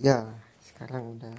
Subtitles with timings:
[0.00, 0.24] Ya,
[0.64, 1.36] sekarang udah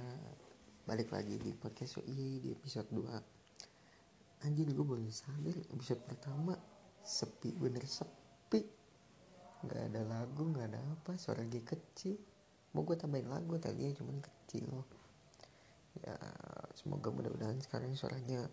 [0.86, 6.54] balik lagi di podcast UI di episode 2 Anjir gue baru sadar episode pertama
[7.02, 8.62] sepi bener sepi.
[9.66, 12.14] Gak ada lagu, gak ada apa, suara lagi kecil.
[12.78, 14.70] Mau gue tambahin lagu tadi ya cuman kecil.
[15.98, 16.14] Ya
[16.78, 18.46] semoga mudah-mudahan sekarang suaranya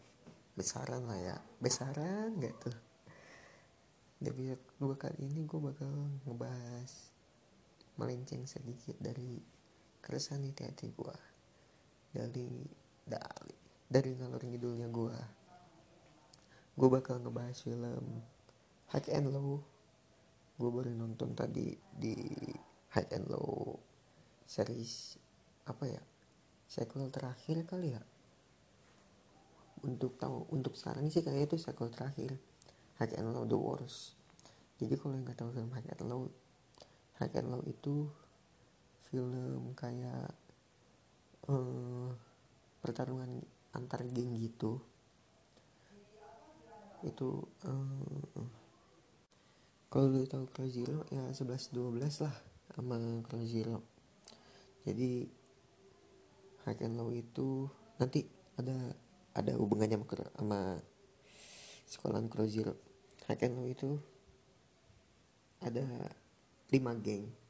[0.57, 1.37] besaran lah ya.
[1.61, 2.77] Besaran gak tuh?
[4.17, 5.93] Di episode 2 kali ini gue bakal
[6.25, 7.13] ngebahas
[8.01, 9.58] melenceng sedikit dari
[9.99, 11.15] keresahan di hati gue
[12.15, 12.47] dari
[13.05, 13.53] dari
[13.89, 15.17] dari ngalor ngidulnya gue
[16.79, 18.23] gue bakal ngebahas film
[18.95, 19.59] High and Low.
[20.55, 22.15] Gue baru nonton tadi di
[22.95, 23.75] High and Low
[24.47, 25.19] series
[25.67, 26.01] apa ya
[26.71, 28.01] sequel terakhir kali ya.
[29.83, 32.39] Untuk tahu untuk sekarang sih kayaknya itu sequel terakhir
[33.03, 34.15] High and Low The Wars.
[34.79, 36.31] Jadi kalau yang nggak tahu film High and Low
[37.19, 38.07] High and Low itu
[39.09, 40.29] film kayak
[41.49, 42.13] uh,
[42.77, 43.41] pertarungan
[43.73, 44.77] antar geng gitu.
[47.01, 48.45] Itu uh,
[49.89, 52.35] kalau lu tahu Crow Zero ya 11 12 lah
[52.77, 53.81] sama Crow Zero.
[54.85, 55.25] Jadi
[56.69, 57.65] High and Low itu
[57.97, 58.29] nanti
[58.61, 58.93] ada
[59.33, 60.59] ada hubungannya sama, sama
[61.89, 62.77] sekolahan Crow Zero.
[63.25, 63.97] High and Low itu
[65.65, 66.13] ada
[66.69, 67.48] lima geng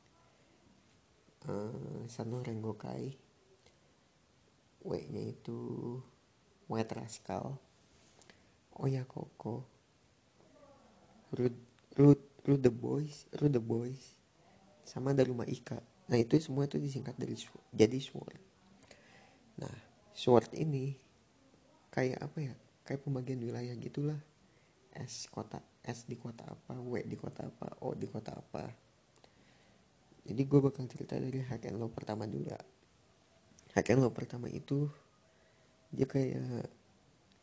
[1.48, 3.16] uh, Sano Rengokai
[4.84, 5.60] W nya itu
[6.72, 7.60] White Rascal.
[8.80, 9.68] Oya Koko.
[11.36, 11.60] Rude,
[12.00, 14.16] Rude, Rude the Boys Rude the Boys.
[14.88, 15.78] Sama Daruma Ika.
[16.10, 17.38] Nah itu semua itu disingkat dari
[17.70, 18.42] jadi SWORD.
[19.62, 19.76] Nah
[20.16, 20.98] SWORD ini
[21.94, 22.56] kayak apa ya?
[22.88, 24.18] Kayak pembagian wilayah gitulah.
[24.90, 28.89] S kota S di kota apa W di kota apa O di kota apa
[30.30, 32.62] jadi gue bakal cerita dari hack and low pertama dulu ya
[33.74, 34.86] hack and low pertama itu
[35.90, 36.70] dia kayak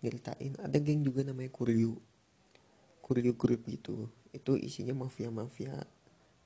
[0.06, 1.98] nyeritain ada geng juga namanya Kuryu.
[3.02, 4.10] Kuryu Group gitu.
[4.30, 5.74] Itu isinya mafia-mafia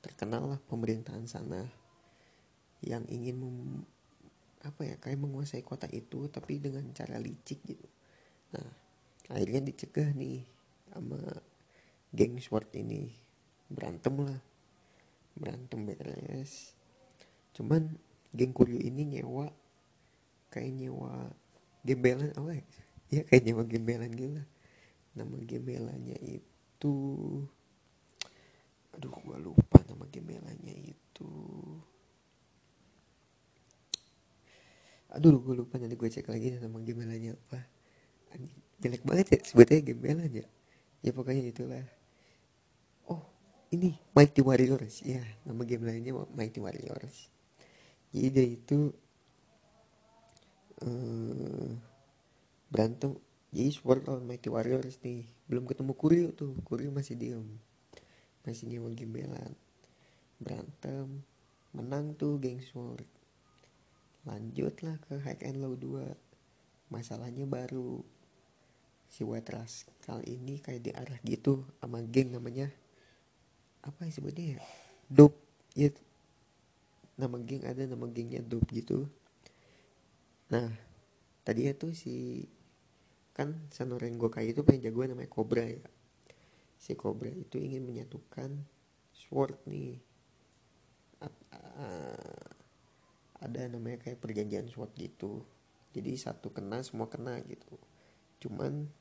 [0.00, 1.68] terkenal lah pemerintahan sana
[2.80, 3.84] yang ingin mem,
[4.64, 7.84] apa ya kayak menguasai kota itu tapi dengan cara licik gitu.
[8.56, 8.68] Nah
[9.28, 10.40] akhirnya dicegah nih
[10.88, 11.20] sama
[12.16, 13.12] geng SWORD ini.
[13.70, 14.40] Berantem lah
[15.40, 16.76] berantem beres.
[17.56, 17.96] Cuman
[18.36, 19.48] geng kuryu ini nyewa
[20.52, 21.32] kayak nyewa
[21.82, 22.64] gembelan apa ya?
[23.10, 24.36] Ya kayak nyewa gembelan gitu.
[24.36, 24.46] Lah
[25.10, 26.94] nama gembelannya itu
[28.94, 31.30] aduh gua lupa nama gembelannya itu.
[35.10, 37.58] Aduh gua lupa nanti gue cek lagi nama gembelannya apa.
[38.80, 40.46] Jelek banget ya sebetulnya gembelan ya.
[41.02, 41.82] Ya pokoknya itulah
[43.70, 45.02] ini Mighty Warriors.
[45.06, 47.30] Ya nama game lainnya Mighty Warriors.
[48.10, 48.78] Jadi dia itu
[50.82, 51.70] uh,
[52.66, 53.14] berantem.
[53.54, 55.26] Jadi support lawan Mighty Warriors nih.
[55.46, 56.54] Belum ketemu Kuryu tuh.
[56.66, 57.46] Kuryu masih diem.
[58.42, 59.54] Masih nyewa gembelan
[60.42, 61.22] berantem.
[61.70, 63.06] Menang tuh geng Sword.
[64.26, 68.02] Lanjutlah ke High and Low 2 masalahnya baru.
[69.10, 72.70] Si White Rascal ini kayak diarah gitu sama geng namanya
[73.80, 74.60] apa ya sebutnya ya?
[75.10, 75.38] Dope
[75.76, 75.88] ya
[77.20, 79.08] nama geng ada nama gengnya Dope gitu.
[80.52, 80.72] Nah
[81.44, 82.44] tadi tuh si
[83.36, 85.80] kan Sanoren Gokai itu pengen jagoan namanya Cobra ya.
[86.76, 88.52] Si Cobra itu ingin menyatukan
[89.16, 90.00] Sword nih.
[93.40, 95.40] Ada namanya kayak perjanjian SWOT gitu.
[95.96, 97.80] Jadi satu kena semua kena gitu.
[98.36, 98.92] Cuman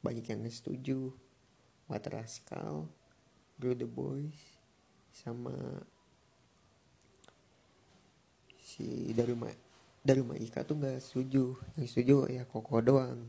[0.00, 1.12] banyak yang setuju.
[1.88, 2.88] White Rascal
[3.58, 4.38] Bro The Boys
[5.10, 5.82] sama
[8.62, 9.50] si Daruma
[10.06, 11.58] Daruma Ika tuh gak setuju.
[11.74, 13.26] Yang setuju ya Koko doang.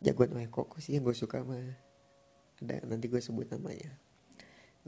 [0.00, 1.60] Jagoan namanya Koko sih yang gue suka mah.
[2.64, 3.92] Ada nanti gue sebut namanya.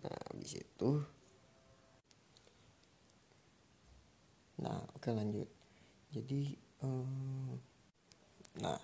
[0.00, 0.90] Nah habis itu
[4.56, 5.48] nah oke lanjut.
[6.08, 7.60] Jadi um,
[8.64, 8.80] nah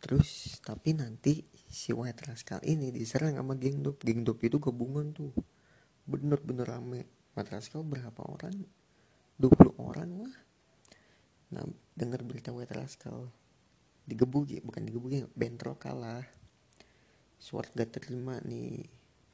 [0.00, 5.12] terus tapi nanti si White Rascal ini diserang sama geng Dop geng Dop itu gabungan
[5.12, 5.32] tuh.
[6.06, 7.04] Bener-bener rame.
[7.36, 8.56] White Rascal berapa orang?
[9.36, 10.36] 20 orang lah.
[11.52, 13.28] Nah dengar berita White Rascal.
[14.06, 16.24] Digebuki bukan digebuki bentrok kalah.
[17.36, 18.86] Sword gak terima nih.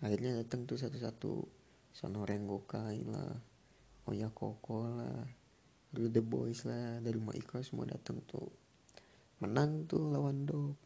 [0.03, 1.47] Akhirnya datang tuh satu-satu.
[1.93, 3.37] Sono Rengokai lah.
[4.08, 5.23] Oya Koko lah.
[5.93, 6.99] The Boys lah.
[6.99, 8.62] Dari Maiko semua datang tuh
[9.43, 10.79] menang tuh lawan Dop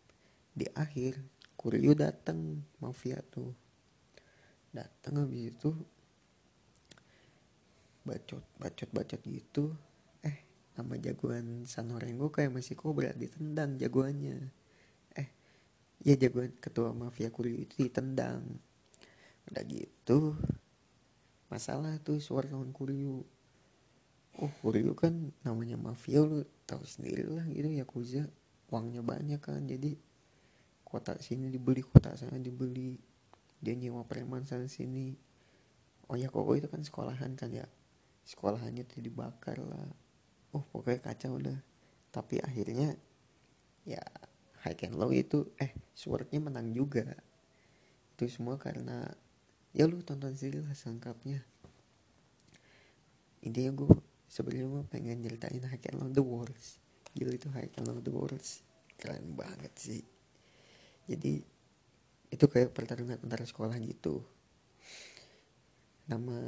[0.57, 1.21] di akhir
[1.57, 3.53] Kuryu datang mafia tuh.
[4.73, 5.77] Datang habis itu
[8.09, 9.77] bacot bacot bacot gitu.
[10.77, 14.53] Nama jagoan Sanorengo kayak masih kobra ditendang jagoannya.
[15.17, 15.29] Eh
[16.05, 18.45] ya jagoan ketua mafia Kuryu itu ditendang.
[19.49, 20.37] Udah gitu
[21.49, 23.25] masalah tuh suara lawan Kuryu.
[24.37, 28.29] Oh Kuryu kan namanya mafia lu tahu sendiri lah gitu ya Kuza
[28.71, 29.63] uangnya banyak kan.
[29.65, 29.97] Jadi
[30.87, 32.99] kota sini dibeli kota sana dibeli.
[33.61, 35.17] Dia nyewa preman sana sini.
[36.07, 37.67] Oh ya koko itu kan sekolahan kan ya.
[38.27, 39.91] Sekolahannya tuh dibakar lah.
[40.55, 41.59] Oh pokoknya kacau udah
[42.15, 42.97] tapi akhirnya
[43.85, 44.01] ya
[44.65, 47.13] high and low itu eh swordnya menang juga.
[48.17, 49.11] Itu semua karena
[49.77, 51.45] ya lu tonton sendiri lah sengkapnya
[53.45, 53.93] intinya gue
[54.27, 56.81] sebenarnya gue pengen nyeritain high and low the wars
[57.17, 58.61] gila itu and low the wars
[59.01, 60.05] keren banget sih.
[61.09, 61.41] Jadi
[62.29, 64.21] itu kayak pertarungan antara sekolah gitu.
[66.13, 66.39] Nama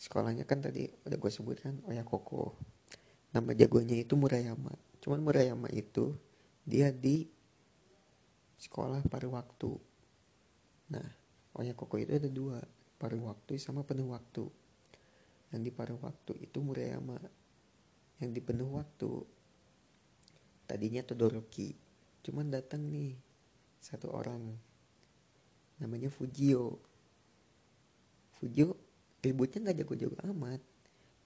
[0.00, 2.56] sekolahnya kan tadi udah gue sebutkan Oyakoko
[3.36, 4.72] nama jagonya itu Murayama.
[5.04, 6.16] Cuman Murayama itu
[6.64, 7.28] dia di
[8.56, 9.76] sekolah paruh waktu.
[10.94, 11.06] Nah
[11.56, 12.62] Oyakoko itu ada dua
[12.96, 14.48] paruh waktu sama penuh waktu.
[15.52, 17.18] Yang di paruh waktu itu Murayama
[18.20, 19.10] yang di penuh waktu.
[20.66, 21.76] Tadinya Todoroki
[22.26, 23.14] cuman datang nih
[23.78, 24.42] satu orang.
[25.78, 26.80] Namanya Fujio.
[28.36, 28.74] Fujio
[29.22, 30.62] ributnya nggak jago-jago amat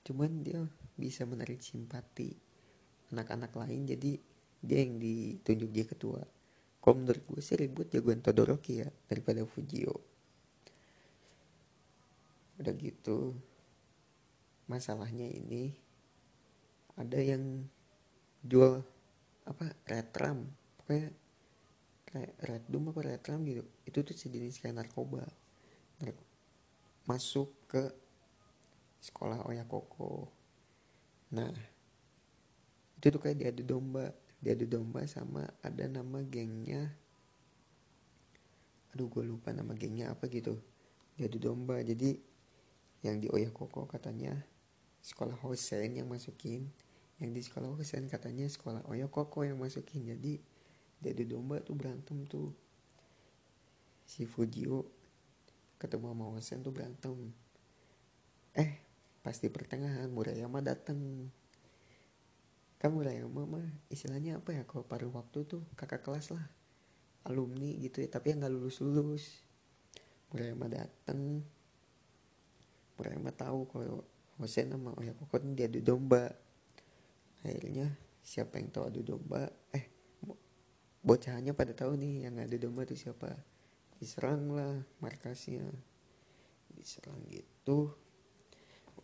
[0.01, 0.65] cuman dia
[0.97, 2.33] bisa menarik simpati
[3.13, 4.17] anak-anak lain jadi
[4.61, 6.21] dia yang ditunjuk dia ketua.
[6.81, 10.01] Kalau menurut gue sih ribut jagoan Todoroki ya daripada Fujio.
[12.61, 13.37] Udah gitu
[14.69, 15.73] masalahnya ini
[17.01, 17.65] ada yang
[18.45, 18.85] jual
[19.49, 20.45] apa retram
[20.77, 21.09] pokoknya
[22.05, 23.65] kayak red doom apa retram gitu.
[23.89, 25.25] Itu tuh sejenis kayak narkoba.
[27.09, 27.89] Masuk ke
[29.01, 30.29] sekolah Oyakoko
[31.31, 31.49] nah
[33.01, 34.13] itu tuh kayak diadu domba.
[34.45, 36.85] Diadu domba sama ada nama gengnya.
[38.93, 40.61] Aduh gue lupa nama gengnya apa gitu.
[41.17, 41.81] Diadu domba.
[41.81, 42.21] Jadi
[43.01, 44.37] yang di Oyakoko katanya
[45.01, 46.69] sekolah Hosen yang masukin
[47.21, 50.09] yang di sekolah Hosen katanya sekolah Oyakoko yang masukin.
[50.09, 50.41] Jadi
[51.05, 52.57] diadu domba tuh berantem tuh.
[54.09, 54.89] Si Fujio
[55.77, 57.17] ketemu sama Onsen tuh berantem.
[58.57, 58.81] Eh
[59.21, 61.29] pasti pertengahan Murayama dateng.
[62.81, 66.49] Kan Murayama mah istilahnya apa ya kalau paruh waktu tuh kakak kelas lah.
[67.29, 69.45] Alumni gitu ya tapi yang nggak lulus lulus
[70.33, 71.45] Murayama dateng.
[72.97, 74.09] Murayama tahu kalau
[74.41, 76.33] Hosen sama Oya Kokon dia adu domba
[77.45, 79.49] akhirnya siapa yang tahu adu domba?
[79.73, 79.85] Eh
[81.01, 83.33] bocahnya pada tahu nih yang adu domba tuh siapa?
[83.97, 85.65] Diserang lah markasnya.
[86.73, 87.93] Diserang gitu.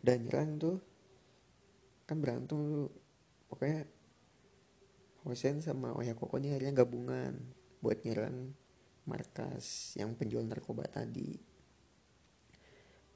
[0.05, 0.79] Udah nyerang tuh.
[2.05, 2.88] Kan berantem tuh.
[3.47, 3.87] Pokoknya
[5.27, 7.35] Hosen sama Oyakoko ini akhirnya gabungan
[7.83, 8.55] buat nyerang
[9.11, 11.35] markas yang penjual narkoba tadi.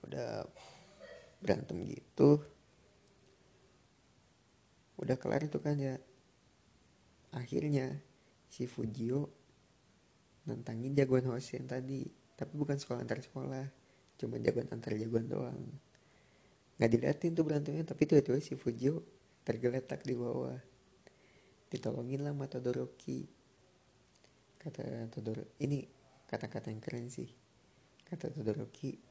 [0.07, 0.43] Udah
[1.41, 2.43] berantem gitu
[5.01, 5.97] udah kelar itu kan ya.
[7.33, 7.97] Akhirnya
[8.51, 9.33] si Fujio
[10.45, 12.05] nantangin jagoan Hosen tadi.
[12.37, 13.67] Tapi bukan sekolah antar sekolah
[14.21, 15.65] cuma jagoan antar jagoan doang.
[16.77, 19.05] Nggak diliatin tuh berantemnya tapi tiba-tiba si Fujio
[19.45, 20.57] tergeletak di bawah.
[21.73, 23.25] Ditolongin lah sama Todoroki.
[24.61, 25.89] Kata Todoro ini
[26.29, 27.29] kata-kata yang keren sih.
[28.05, 29.10] Kata Todoroki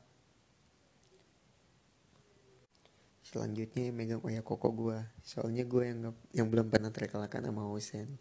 [3.30, 6.00] selanjutnya yang megang Oyakoko gue soalnya gue yang
[6.34, 8.18] yang belum pernah terkalahkan sama Hosen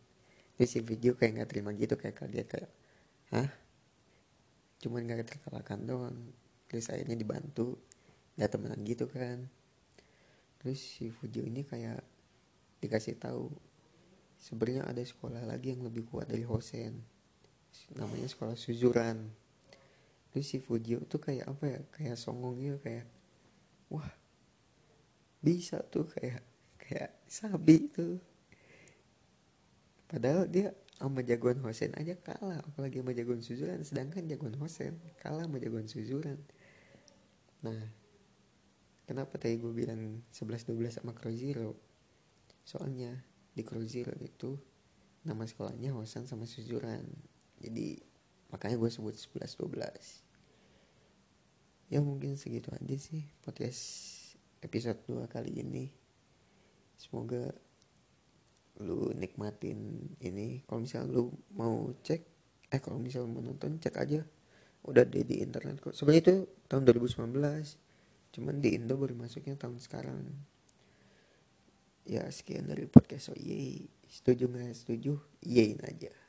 [0.61, 2.71] jadi si video kayak nggak terima gitu kayak kaget kayak
[3.31, 3.49] hah?
[4.79, 6.19] Cuman gak terkalahkan doang.
[6.69, 7.79] Terus akhirnya dibantu
[8.39, 9.49] ya temenan gitu kan.
[10.59, 12.03] Terus si Fujio ini kayak
[12.83, 13.51] dikasih tahu
[14.39, 17.03] sebenarnya ada sekolah lagi yang lebih kuat dari Hosen
[17.95, 19.31] namanya sekolah Suzuran.
[20.35, 21.81] Terus si Fujio tuh kayak apa ya?
[21.95, 23.07] Kayak songong gitu kayak
[23.89, 24.11] wah
[25.39, 26.43] bisa tuh kayak
[26.79, 28.19] kayak sabi tuh.
[30.09, 33.81] Padahal dia sama jagoan Hosen aja kalah apalagi sama jagoan Suzuran.
[33.85, 36.41] Sedangkan jagoan Hosen kalah sama jagoan Suzuran.
[37.63, 37.81] Nah
[39.05, 41.77] kenapa tadi gue bilang 11-12 sama Crow Zero?
[42.67, 43.15] Soalnya
[43.53, 44.59] di Crow Zero itu
[45.23, 47.05] nama sekolahnya Hosen sama Suzuran.
[47.61, 48.01] Jadi
[48.49, 50.29] makanya gue sebut 11-12
[51.89, 54.18] ya mungkin segitu aja sih podcast
[54.63, 55.87] episode 2 kali ini.
[56.99, 57.51] Semoga
[58.83, 60.63] lu nikmatin ini.
[60.67, 62.23] Kalau misal lu mau cek
[62.69, 64.23] eh kalau misal mau nonton cek aja.
[64.87, 65.95] Udah di di internet kok.
[65.95, 66.35] Sebenarnya itu
[66.71, 67.89] tahun 2019
[68.29, 70.21] cuman di Indo baru masuknya tahun sekarang.
[72.05, 73.33] Ya sekian dari podcast.
[73.33, 73.85] Oh iya.
[74.09, 74.75] Setuju nggak?
[74.75, 75.17] Setuju?
[75.45, 76.28] Iyain aja